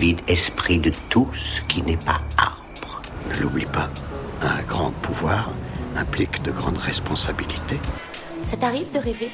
[0.00, 3.02] vide esprit de tout ce qui n'est pas arbre.
[3.28, 3.90] Ne l'oublie pas,
[4.40, 5.52] un grand pouvoir
[5.94, 7.78] implique de grandes responsabilités.
[8.46, 9.28] Ça t'arrive de rêver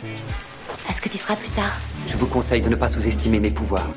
[0.90, 1.80] Est-ce que tu seras plus tard?
[2.08, 3.88] Je vous conseille de ne pas sous-estimer mes pouvoirs.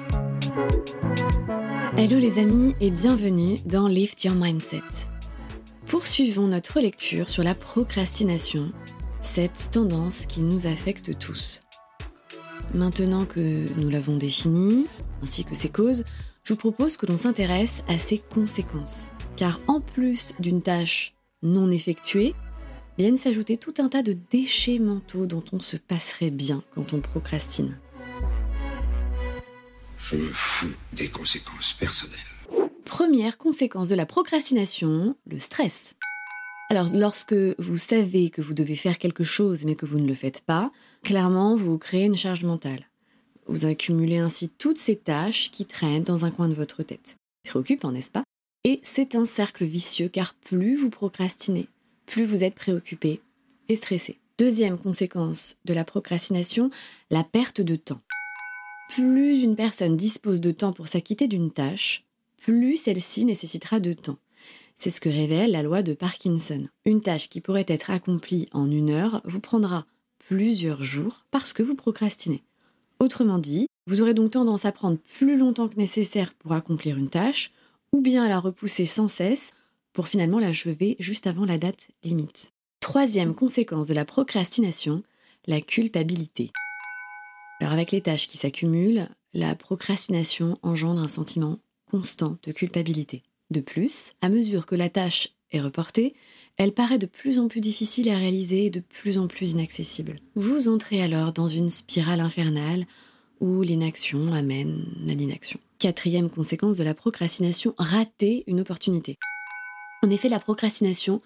[1.97, 4.83] Hello les amis et bienvenue dans Lift Your Mindset.
[5.87, 8.71] Poursuivons notre lecture sur la procrastination,
[9.21, 11.63] cette tendance qui nous affecte tous.
[12.75, 14.85] Maintenant que nous l'avons définie,
[15.23, 16.03] ainsi que ses causes,
[16.43, 19.07] je vous propose que l'on s'intéresse à ses conséquences.
[19.35, 22.35] Car en plus d'une tâche non effectuée,
[22.97, 26.99] viennent s'ajouter tout un tas de déchets mentaux dont on se passerait bien quand on
[26.99, 27.77] procrastine.
[29.97, 32.19] Je me fous des conséquences personnelles.
[32.85, 35.95] Première conséquence de la procrastination, le stress.
[36.69, 40.13] Alors lorsque vous savez que vous devez faire quelque chose mais que vous ne le
[40.13, 40.71] faites pas,
[41.03, 42.88] clairement vous créez une charge mentale.
[43.49, 47.17] Vous accumulez ainsi toutes ces tâches qui traînent dans un coin de votre tête.
[47.43, 48.23] Préoccupant, n'est-ce pas?
[48.63, 51.67] Et c'est un cercle vicieux car plus vous procrastinez,
[52.05, 53.21] plus vous êtes préoccupé
[53.67, 54.19] et stressé.
[54.37, 56.69] Deuxième conséquence de la procrastination,
[57.09, 58.01] la perte de temps.
[58.89, 62.05] Plus une personne dispose de temps pour s'acquitter d'une tâche,
[62.37, 64.19] plus celle-ci nécessitera de temps.
[64.75, 66.67] C'est ce que révèle la loi de Parkinson.
[66.85, 69.87] Une tâche qui pourrait être accomplie en une heure vous prendra
[70.19, 72.43] plusieurs jours parce que vous procrastinez.
[73.01, 77.09] Autrement dit, vous aurez donc tendance à prendre plus longtemps que nécessaire pour accomplir une
[77.09, 77.51] tâche,
[77.93, 79.51] ou bien à la repousser sans cesse
[79.93, 82.51] pour finalement l'achever juste avant la date limite.
[82.81, 85.03] Troisième conséquence de la procrastination,
[85.47, 86.51] la culpabilité.
[87.61, 93.23] Alors avec les tâches qui s'accumulent, la procrastination engendre un sentiment constant de culpabilité.
[93.49, 96.13] De plus, à mesure que la tâche est reportée,
[96.57, 100.17] elle paraît de plus en plus difficile à réaliser et de plus en plus inaccessible.
[100.35, 102.85] Vous entrez alors dans une spirale infernale
[103.39, 105.59] où l'inaction amène à l'inaction.
[105.79, 109.17] Quatrième conséquence de la procrastination, rater une opportunité.
[110.03, 111.21] En effet, la procrastination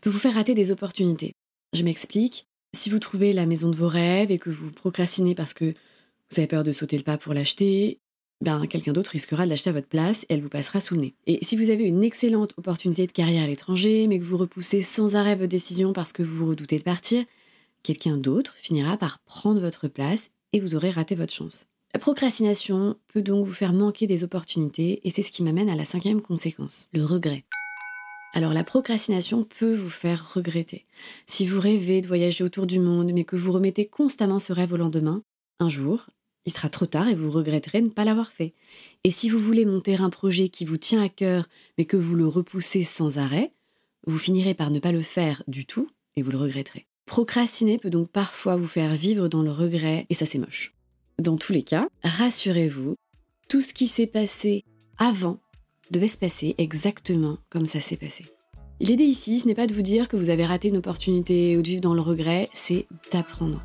[0.00, 1.34] peut vous faire rater des opportunités.
[1.72, 2.46] Je m'explique.
[2.76, 5.74] Si vous trouvez la maison de vos rêves et que vous procrastinez parce que
[6.30, 7.98] vous avez peur de sauter le pas pour l'acheter,
[8.40, 11.00] ben, quelqu'un d'autre risquera de l'acheter à votre place et elle vous passera sous le
[11.00, 11.14] nez.
[11.26, 14.80] Et si vous avez une excellente opportunité de carrière à l'étranger, mais que vous repoussez
[14.80, 17.24] sans arrêt votre décision parce que vous vous redoutez de partir,
[17.82, 21.66] quelqu'un d'autre finira par prendre votre place et vous aurez raté votre chance.
[21.94, 25.76] La procrastination peut donc vous faire manquer des opportunités et c'est ce qui m'amène à
[25.76, 27.42] la cinquième conséquence, le regret.
[28.34, 30.84] Alors la procrastination peut vous faire regretter.
[31.26, 34.74] Si vous rêvez de voyager autour du monde mais que vous remettez constamment ce rêve
[34.74, 35.22] au lendemain,
[35.60, 36.06] un jour,
[36.48, 38.54] il sera trop tard et vous regretterez de ne pas l'avoir fait.
[39.04, 42.14] Et si vous voulez monter un projet qui vous tient à cœur mais que vous
[42.14, 43.52] le repoussez sans arrêt,
[44.06, 46.86] vous finirez par ne pas le faire du tout et vous le regretterez.
[47.04, 50.74] Procrastiner peut donc parfois vous faire vivre dans le regret et ça c'est moche.
[51.18, 52.94] Dans tous les cas, rassurez-vous,
[53.50, 54.64] tout ce qui s'est passé
[54.96, 55.40] avant
[55.90, 58.24] devait se passer exactement comme ça s'est passé.
[58.80, 61.62] L'idée ici, ce n'est pas de vous dire que vous avez raté une opportunité ou
[61.62, 63.62] de vivre dans le regret, c'est d'apprendre.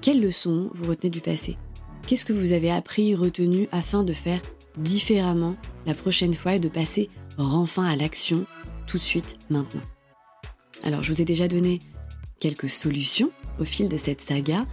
[0.00, 1.56] Quelles leçons vous retenez du passé?
[2.06, 4.40] Qu'est-ce que vous avez appris, retenu afin de faire
[4.78, 8.46] différemment la prochaine fois et de passer enfin à l'action
[8.86, 9.82] tout de suite maintenant?
[10.84, 11.80] Alors, je vous ai déjà donné
[12.40, 14.64] quelques solutions au fil de cette saga.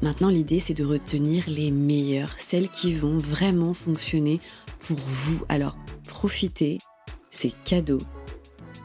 [0.00, 4.40] Maintenant, l'idée, c'est de retenir les meilleures, celles qui vont vraiment fonctionner
[4.78, 5.44] pour vous.
[5.48, 6.78] Alors, profitez,
[7.30, 7.98] c'est cadeau.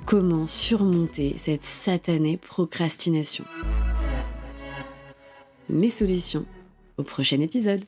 [0.05, 3.45] Comment surmonter cette satanée procrastination?
[5.69, 6.45] Mes solutions
[6.97, 7.83] au prochain épisode.